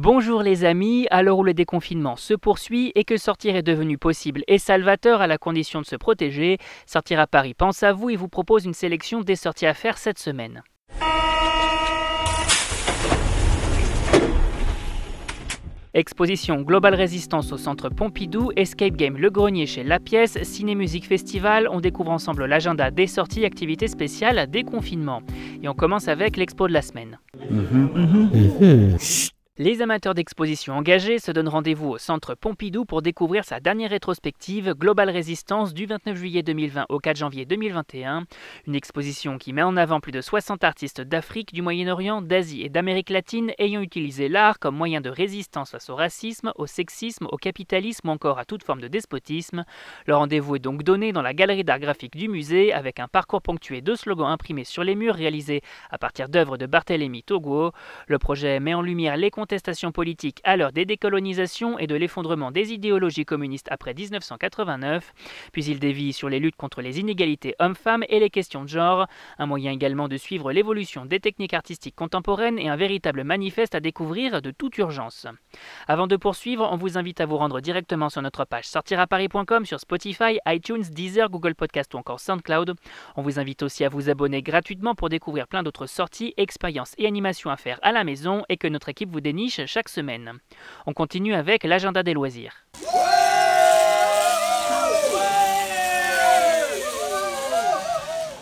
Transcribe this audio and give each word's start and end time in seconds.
Bonjour 0.00 0.44
les 0.44 0.64
amis, 0.64 1.08
à 1.10 1.24
l'heure 1.24 1.38
où 1.38 1.42
le 1.42 1.54
déconfinement 1.54 2.14
se 2.14 2.32
poursuit 2.32 2.92
et 2.94 3.02
que 3.02 3.16
sortir 3.16 3.56
est 3.56 3.64
devenu 3.64 3.98
possible 3.98 4.44
et 4.46 4.58
salvateur 4.58 5.20
à 5.20 5.26
la 5.26 5.38
condition 5.38 5.80
de 5.80 5.86
se 5.86 5.96
protéger, 5.96 6.58
Sortir 6.86 7.18
à 7.18 7.26
Paris 7.26 7.52
pense 7.52 7.82
à 7.82 7.92
vous 7.92 8.08
et 8.08 8.14
vous 8.14 8.28
propose 8.28 8.64
une 8.64 8.74
sélection 8.74 9.22
des 9.22 9.34
sorties 9.34 9.66
à 9.66 9.74
faire 9.74 9.98
cette 9.98 10.20
semaine. 10.20 10.62
Exposition 15.94 16.62
Global 16.62 16.94
Résistance 16.94 17.50
au 17.50 17.56
centre 17.56 17.88
Pompidou, 17.88 18.52
Escape 18.54 18.94
Game 18.94 19.16
Le 19.16 19.30
Grenier 19.30 19.66
chez 19.66 19.82
La 19.82 19.98
Pièce, 19.98 20.40
Ciné 20.44 20.76
Musique 20.76 21.06
Festival, 21.06 21.66
on 21.72 21.80
découvre 21.80 22.12
ensemble 22.12 22.44
l'agenda 22.44 22.92
des 22.92 23.08
sorties 23.08 23.44
activités 23.44 23.88
spéciales 23.88 24.48
déconfinement. 24.48 25.22
Et 25.60 25.68
on 25.68 25.74
commence 25.74 26.06
avec 26.06 26.36
l'expo 26.36 26.68
de 26.68 26.72
la 26.72 26.82
semaine. 26.82 27.18
Mhm. 27.50 27.90
Mhm. 27.96 28.30
Mhm. 28.32 28.98
Les 29.60 29.82
amateurs 29.82 30.14
d'exposition 30.14 30.74
engagés 30.74 31.18
se 31.18 31.32
donnent 31.32 31.48
rendez-vous 31.48 31.88
au 31.88 31.98
Centre 31.98 32.36
Pompidou 32.36 32.84
pour 32.84 33.02
découvrir 33.02 33.44
sa 33.44 33.58
dernière 33.58 33.90
rétrospective 33.90 34.72
Global 34.74 35.10
Résistance 35.10 35.74
du 35.74 35.84
29 35.84 36.16
juillet 36.16 36.44
2020 36.44 36.86
au 36.90 37.00
4 37.00 37.16
janvier 37.16 37.44
2021. 37.44 38.22
Une 38.68 38.74
exposition 38.76 39.36
qui 39.36 39.52
met 39.52 39.64
en 39.64 39.76
avant 39.76 39.98
plus 39.98 40.12
de 40.12 40.20
60 40.20 40.62
artistes 40.62 41.00
d'Afrique, 41.00 41.52
du 41.52 41.60
Moyen-Orient, 41.60 42.22
d'Asie 42.22 42.62
et 42.62 42.68
d'Amérique 42.68 43.10
latine 43.10 43.50
ayant 43.58 43.80
utilisé 43.80 44.28
l'art 44.28 44.60
comme 44.60 44.76
moyen 44.76 45.00
de 45.00 45.10
résistance 45.10 45.72
face 45.72 45.90
au 45.90 45.96
racisme, 45.96 46.52
au 46.54 46.66
sexisme, 46.66 47.26
au 47.32 47.36
capitalisme 47.36 48.10
ou 48.10 48.12
encore 48.12 48.38
à 48.38 48.44
toute 48.44 48.62
forme 48.62 48.80
de 48.80 48.86
despotisme. 48.86 49.64
Le 50.06 50.14
rendez-vous 50.14 50.54
est 50.54 50.60
donc 50.60 50.84
donné 50.84 51.10
dans 51.10 51.22
la 51.22 51.34
galerie 51.34 51.64
d'art 51.64 51.80
graphique 51.80 52.16
du 52.16 52.28
musée 52.28 52.72
avec 52.72 53.00
un 53.00 53.08
parcours 53.08 53.42
ponctué 53.42 53.80
de 53.80 53.96
slogans 53.96 54.30
imprimés 54.30 54.62
sur 54.62 54.84
les 54.84 54.94
murs 54.94 55.16
réalisés 55.16 55.62
à 55.90 55.98
partir 55.98 56.28
d'œuvres 56.28 56.58
de 56.58 56.66
Barthélemy 56.66 57.24
Togo. 57.24 57.72
Le 58.06 58.18
projet 58.20 58.60
met 58.60 58.74
en 58.74 58.82
lumière 58.82 59.16
les 59.16 59.32
contestations 59.48 59.92
politiques 59.92 60.42
à 60.44 60.58
l'heure 60.58 60.72
des 60.72 60.84
décolonisations 60.84 61.78
et 61.78 61.86
de 61.86 61.94
l'effondrement 61.94 62.50
des 62.50 62.74
idéologies 62.74 63.24
communistes 63.24 63.68
après 63.70 63.94
1989. 63.94 65.14
Puis 65.52 65.64
il 65.64 65.78
dévie 65.78 66.12
sur 66.12 66.28
les 66.28 66.38
luttes 66.38 66.56
contre 66.56 66.82
les 66.82 67.00
inégalités 67.00 67.54
hommes-femmes 67.58 68.04
et 68.10 68.20
les 68.20 68.28
questions 68.28 68.64
de 68.64 68.68
genre, 68.68 69.06
un 69.38 69.46
moyen 69.46 69.72
également 69.72 70.06
de 70.06 70.18
suivre 70.18 70.52
l'évolution 70.52 71.06
des 71.06 71.18
techniques 71.18 71.54
artistiques 71.54 71.96
contemporaines 71.96 72.58
et 72.58 72.68
un 72.68 72.76
véritable 72.76 73.24
manifeste 73.24 73.74
à 73.74 73.80
découvrir 73.80 74.42
de 74.42 74.50
toute 74.50 74.76
urgence. 74.76 75.26
Avant 75.86 76.06
de 76.06 76.16
poursuivre, 76.16 76.68
on 76.70 76.76
vous 76.76 76.98
invite 76.98 77.22
à 77.22 77.24
vous 77.24 77.38
rendre 77.38 77.62
directement 77.62 78.10
sur 78.10 78.20
notre 78.20 78.44
page 78.44 78.66
sortiraparis.com 78.66 79.64
sur 79.64 79.80
Spotify, 79.80 80.40
iTunes, 80.46 80.84
Deezer, 80.90 81.30
Google 81.30 81.54
Podcast 81.54 81.94
ou 81.94 81.96
encore 81.96 82.20
SoundCloud. 82.20 82.74
On 83.16 83.22
vous 83.22 83.40
invite 83.40 83.62
aussi 83.62 83.82
à 83.82 83.88
vous 83.88 84.10
abonner 84.10 84.42
gratuitement 84.42 84.94
pour 84.94 85.08
découvrir 85.08 85.48
plein 85.48 85.62
d'autres 85.62 85.86
sorties, 85.86 86.34
expériences 86.36 86.94
et 86.98 87.06
animations 87.06 87.48
à 87.48 87.56
faire 87.56 87.78
à 87.80 87.92
la 87.92 88.04
maison 88.04 88.44
et 88.50 88.58
que 88.58 88.68
notre 88.68 88.90
équipe 88.90 89.08
vous 89.10 89.22
chaque 89.46 89.88
semaine. 89.88 90.38
On 90.86 90.92
continue 90.92 91.34
avec 91.34 91.64
l'agenda 91.64 92.02
des 92.02 92.14
loisirs. 92.14 92.66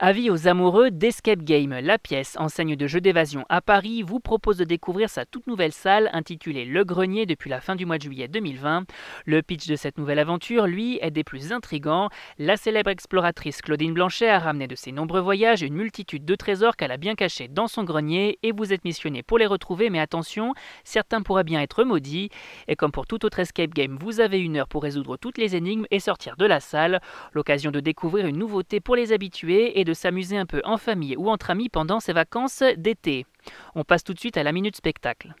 Avis 0.00 0.30
aux 0.30 0.46
amoureux 0.46 0.92
d'Escape 0.92 1.42
Game, 1.42 1.76
la 1.76 1.98
pièce, 1.98 2.36
enseigne 2.38 2.76
de 2.76 2.86
jeux 2.86 3.00
d'évasion 3.00 3.44
à 3.48 3.60
Paris, 3.60 4.02
vous 4.02 4.20
propose 4.20 4.56
de 4.56 4.62
découvrir 4.62 5.10
sa 5.10 5.26
toute 5.26 5.48
nouvelle 5.48 5.72
salle 5.72 6.08
intitulée 6.12 6.64
Le 6.64 6.84
Grenier 6.84 7.26
depuis 7.26 7.50
la 7.50 7.60
fin 7.60 7.74
du 7.74 7.84
mois 7.84 7.98
de 7.98 8.04
juillet 8.04 8.28
2020. 8.28 8.84
Le 9.26 9.42
pitch 9.42 9.66
de 9.66 9.74
cette 9.74 9.98
nouvelle 9.98 10.20
aventure, 10.20 10.68
lui, 10.68 11.00
est 11.02 11.10
des 11.10 11.24
plus 11.24 11.52
intrigants. 11.52 12.10
La 12.38 12.56
célèbre 12.56 12.90
exploratrice 12.90 13.60
Claudine 13.60 13.92
Blanchet 13.92 14.28
a 14.28 14.38
ramené 14.38 14.68
de 14.68 14.76
ses 14.76 14.92
nombreux 14.92 15.18
voyages 15.18 15.62
une 15.62 15.74
multitude 15.74 16.24
de 16.24 16.36
trésors 16.36 16.76
qu'elle 16.76 16.92
a 16.92 16.96
bien 16.96 17.16
cachés 17.16 17.48
dans 17.48 17.66
son 17.66 17.82
grenier 17.82 18.38
et 18.44 18.52
vous 18.52 18.72
êtes 18.72 18.84
missionné 18.84 19.24
pour 19.24 19.38
les 19.38 19.46
retrouver, 19.46 19.90
mais 19.90 19.98
attention, 19.98 20.54
certains 20.84 21.22
pourraient 21.22 21.42
bien 21.42 21.60
être 21.60 21.82
maudits. 21.82 22.30
Et 22.68 22.76
comme 22.76 22.92
pour 22.92 23.08
tout 23.08 23.24
autre 23.24 23.40
Escape 23.40 23.74
Game, 23.74 23.98
vous 24.00 24.20
avez 24.20 24.38
une 24.38 24.58
heure 24.58 24.68
pour 24.68 24.84
résoudre 24.84 25.16
toutes 25.16 25.38
les 25.38 25.56
énigmes 25.56 25.86
et 25.90 25.98
sortir 25.98 26.36
de 26.36 26.46
la 26.46 26.60
salle. 26.60 27.00
L'occasion 27.32 27.72
de 27.72 27.80
découvrir 27.80 28.26
une 28.28 28.38
nouveauté 28.38 28.78
pour 28.78 28.94
les 28.94 29.12
habitués 29.12 29.80
et 29.80 29.87
de 29.88 29.94
s'amuser 29.94 30.36
un 30.36 30.44
peu 30.44 30.60
en 30.64 30.76
famille 30.76 31.16
ou 31.16 31.30
entre 31.30 31.50
amis 31.50 31.70
pendant 31.70 31.98
ces 31.98 32.12
vacances 32.12 32.62
d'été. 32.76 33.24
On 33.74 33.84
passe 33.84 34.04
tout 34.04 34.12
de 34.12 34.18
suite 34.20 34.36
à 34.36 34.42
la 34.42 34.52
minute 34.52 34.76
spectacle. 34.76 35.34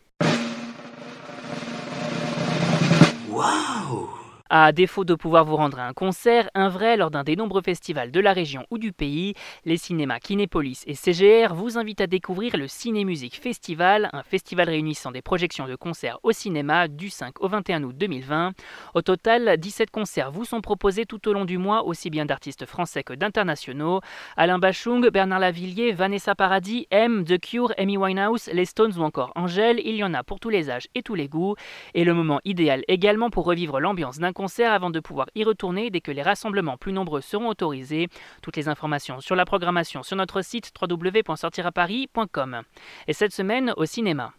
À 4.50 4.72
défaut 4.72 5.04
de 5.04 5.14
pouvoir 5.14 5.44
vous 5.44 5.56
rendre 5.56 5.78
à 5.78 5.86
un 5.86 5.92
concert, 5.92 6.48
un 6.54 6.68
vrai 6.68 6.96
lors 6.96 7.10
d'un 7.10 7.24
des 7.24 7.36
nombreux 7.36 7.62
festivals 7.62 8.10
de 8.10 8.20
la 8.20 8.32
région 8.32 8.64
ou 8.70 8.78
du 8.78 8.92
pays, 8.92 9.34
les 9.64 9.76
cinémas 9.76 10.20
Kinépolis 10.20 10.84
et 10.86 10.94
CGR 10.94 11.54
vous 11.54 11.76
invitent 11.76 12.00
à 12.00 12.06
découvrir 12.06 12.56
le 12.56 12.68
Ciné 12.68 13.04
Musique 13.04 13.40
Festival, 13.40 14.08
un 14.12 14.22
festival 14.22 14.68
réunissant 14.68 15.12
des 15.12 15.22
projections 15.22 15.66
de 15.66 15.76
concerts 15.76 16.18
au 16.22 16.32
cinéma 16.32 16.88
du 16.88 17.10
5 17.10 17.42
au 17.42 17.48
21 17.48 17.82
août 17.84 17.96
2020. 17.96 18.52
Au 18.94 19.02
total, 19.02 19.56
17 19.58 19.90
concerts 19.90 20.30
vous 20.30 20.44
sont 20.44 20.60
proposés 20.60 21.04
tout 21.04 21.28
au 21.28 21.32
long 21.32 21.44
du 21.44 21.58
mois, 21.58 21.84
aussi 21.84 22.10
bien 22.10 22.24
d'artistes 22.24 22.66
français 22.66 23.02
que 23.02 23.12
d'internationaux. 23.12 24.00
Alain 24.36 24.58
Bachung, 24.58 25.08
Bernard 25.10 25.40
Lavillier, 25.40 25.92
Vanessa 25.92 26.34
Paradis, 26.34 26.86
M, 26.90 27.24
The 27.24 27.38
Cure, 27.38 27.72
Amy 27.76 27.96
Winehouse, 27.96 28.48
les 28.52 28.64
Stones 28.64 28.92
ou 28.96 29.02
encore 29.02 29.32
Angèle, 29.34 29.80
il 29.84 29.96
y 29.96 30.04
en 30.04 30.14
a 30.14 30.22
pour 30.24 30.40
tous 30.40 30.48
les 30.48 30.70
âges 30.70 30.88
et 30.94 31.02
tous 31.02 31.14
les 31.14 31.28
goûts. 31.28 31.56
Et 31.94 32.04
le 32.04 32.14
moment 32.14 32.40
idéal 32.44 32.82
également 32.88 33.30
pour 33.30 33.44
revivre 33.44 33.80
l'ambiance 33.80 34.18
d'un 34.18 34.32
concert 34.38 34.72
avant 34.72 34.90
de 34.90 35.00
pouvoir 35.00 35.26
y 35.34 35.42
retourner 35.42 35.90
dès 35.90 36.00
que 36.00 36.12
les 36.12 36.22
rassemblements 36.22 36.76
plus 36.76 36.92
nombreux 36.92 37.20
seront 37.20 37.48
autorisés. 37.48 38.08
Toutes 38.40 38.56
les 38.56 38.68
informations 38.68 39.20
sur 39.20 39.34
la 39.34 39.44
programmation 39.44 40.04
sur 40.04 40.16
notre 40.16 40.42
site 40.42 40.72
www.sortiraparis.com. 40.80 42.62
Et 43.08 43.12
cette 43.12 43.32
semaine 43.32 43.74
au 43.76 43.84
cinéma. 43.84 44.32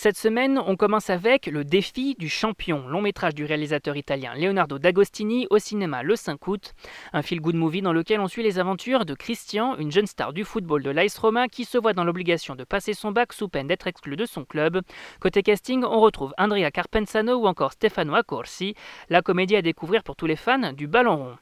Cette 0.00 0.16
semaine, 0.16 0.62
on 0.64 0.76
commence 0.76 1.10
avec 1.10 1.46
Le 1.46 1.64
défi 1.64 2.14
du 2.16 2.28
champion, 2.28 2.86
long 2.86 3.02
métrage 3.02 3.34
du 3.34 3.44
réalisateur 3.44 3.96
italien 3.96 4.32
Leonardo 4.36 4.78
D'Agostini 4.78 5.48
au 5.50 5.58
cinéma 5.58 6.04
le 6.04 6.14
5 6.14 6.46
août. 6.46 6.72
Un 7.12 7.20
feel-good 7.22 7.56
movie 7.56 7.82
dans 7.82 7.92
lequel 7.92 8.20
on 8.20 8.28
suit 8.28 8.44
les 8.44 8.60
aventures 8.60 9.04
de 9.04 9.14
Christian, 9.14 9.76
une 9.76 9.90
jeune 9.90 10.06
star 10.06 10.32
du 10.32 10.44
football 10.44 10.84
de 10.84 10.90
l'Ice 10.90 11.18
Roma 11.18 11.48
qui 11.48 11.64
se 11.64 11.78
voit 11.78 11.94
dans 11.94 12.04
l'obligation 12.04 12.54
de 12.54 12.62
passer 12.62 12.94
son 12.94 13.10
bac 13.10 13.32
sous 13.32 13.48
peine 13.48 13.66
d'être 13.66 13.88
exclu 13.88 14.14
de 14.14 14.24
son 14.24 14.44
club. 14.44 14.82
Côté 15.18 15.42
casting, 15.42 15.82
on 15.82 15.98
retrouve 15.98 16.32
Andrea 16.38 16.70
Carpenzano 16.70 17.34
ou 17.34 17.48
encore 17.48 17.72
Stefano 17.72 18.14
Accorsi, 18.14 18.76
la 19.08 19.20
comédie 19.20 19.56
à 19.56 19.62
découvrir 19.62 20.04
pour 20.04 20.14
tous 20.14 20.26
les 20.26 20.36
fans 20.36 20.72
du 20.74 20.86
ballon 20.86 21.16
rond. 21.16 21.38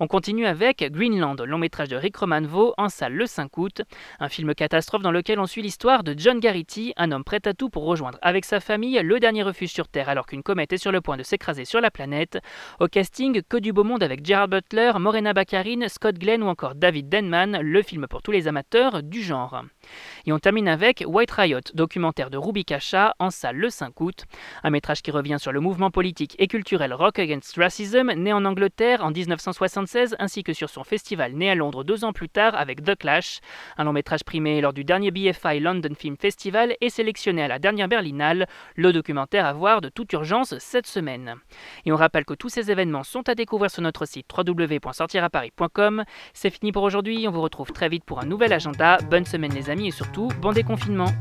On 0.00 0.06
continue 0.06 0.46
avec 0.46 0.84
Greenland, 0.92 1.40
long 1.40 1.58
métrage 1.58 1.88
de 1.88 1.96
Rick 1.96 2.16
Romanvo, 2.16 2.74
en 2.76 2.88
salle 2.88 3.14
le 3.14 3.26
5 3.26 3.56
août. 3.58 3.82
Un 4.20 4.28
film 4.28 4.54
catastrophe 4.54 5.02
dans 5.02 5.10
lequel 5.10 5.40
on 5.40 5.46
suit 5.46 5.62
l'histoire 5.62 6.04
de 6.04 6.14
John 6.16 6.40
Garrity, 6.40 6.92
un 6.96 7.12
homme 7.12 7.24
prêt 7.24 7.40
à 7.44 7.54
tout 7.54 7.68
pour 7.68 7.84
rejoindre 7.84 8.18
avec 8.22 8.44
sa 8.44 8.60
famille 8.60 9.00
le 9.02 9.20
dernier 9.20 9.42
refuge 9.42 9.70
sur 9.70 9.88
Terre 9.88 10.08
alors 10.08 10.26
qu'une 10.26 10.42
comète 10.42 10.72
est 10.72 10.78
sur 10.78 10.92
le 10.92 11.00
point 11.00 11.16
de 11.16 11.22
s'écraser 11.22 11.64
sur 11.64 11.80
la 11.80 11.90
planète. 11.90 12.38
Au 12.80 12.86
casting, 12.86 13.42
que 13.42 13.56
du 13.56 13.72
beau 13.72 13.84
monde 13.84 14.02
avec 14.02 14.24
Gerard 14.24 14.48
Butler, 14.48 14.92
Morena 14.98 15.32
Baccarin, 15.32 15.88
Scott 15.88 16.18
Glenn 16.18 16.42
ou 16.42 16.46
encore 16.46 16.74
David 16.74 17.08
Denman, 17.08 17.60
le 17.60 17.82
film 17.82 18.06
pour 18.06 18.22
tous 18.22 18.32
les 18.32 18.48
amateurs 18.48 19.02
du 19.02 19.22
genre. 19.22 19.62
Et 20.26 20.32
on 20.32 20.38
termine 20.38 20.68
avec 20.68 21.04
White 21.06 21.30
Riot, 21.30 21.60
documentaire 21.74 22.30
de 22.30 22.36
Ruby 22.36 22.64
Kasha, 22.64 23.14
en 23.18 23.30
salle 23.30 23.56
le 23.56 23.70
5 23.70 24.00
août. 24.00 24.24
Un 24.62 24.70
métrage 24.70 25.02
qui 25.02 25.10
revient 25.10 25.36
sur 25.38 25.52
le 25.52 25.60
mouvement 25.60 25.90
politique 25.90 26.34
et 26.38 26.46
culturel 26.46 26.92
Rock 26.92 27.18
Against 27.18 27.56
Racism, 27.56 28.12
né 28.12 28.32
en 28.32 28.44
Angleterre 28.44 29.04
en 29.04 29.10
1976, 29.10 30.16
ainsi 30.18 30.42
que 30.42 30.52
sur 30.52 30.70
son 30.70 30.84
festival 30.84 31.32
né 31.32 31.50
à 31.50 31.54
Londres 31.54 31.84
deux 31.84 32.04
ans 32.04 32.12
plus 32.12 32.28
tard 32.28 32.54
avec 32.54 32.84
The 32.84 32.96
Clash. 32.96 33.40
Un 33.76 33.84
long 33.84 33.92
métrage 33.92 34.24
primé 34.24 34.60
lors 34.60 34.72
du 34.72 34.84
dernier 34.84 35.10
BFI 35.10 35.60
London 35.60 35.94
Film 35.96 36.16
Festival 36.16 36.76
et 36.80 36.90
sélectionné 36.90 37.42
à 37.42 37.48
la 37.48 37.58
dernière 37.58 37.88
Berlinale, 37.88 38.46
le 38.76 38.92
documentaire 38.92 39.46
à 39.46 39.52
voir 39.52 39.80
de 39.80 39.88
toute 39.88 40.12
urgence 40.12 40.56
cette 40.58 40.86
semaine. 40.86 41.36
Et 41.86 41.92
on 41.92 41.96
rappelle 41.96 42.24
que 42.24 42.34
tous 42.34 42.48
ces 42.48 42.70
événements 42.70 43.04
sont 43.04 43.28
à 43.28 43.34
découvrir 43.34 43.70
sur 43.70 43.82
notre 43.82 44.06
site 44.06 44.26
www.sortiraparis.com. 44.36 46.04
C'est 46.32 46.50
fini 46.50 46.72
pour 46.72 46.82
aujourd'hui, 46.82 47.26
on 47.28 47.30
vous 47.30 47.42
retrouve 47.42 47.72
très 47.72 47.88
vite 47.88 48.04
pour 48.04 48.20
un 48.20 48.26
nouvel 48.26 48.52
agenda. 48.52 48.98
Bonne 49.10 49.24
semaine 49.24 49.52
les 49.52 49.70
amis 49.70 49.77
et 49.86 49.90
surtout 49.90 50.28
bon 50.42 50.52
déconfinement. 50.52 51.12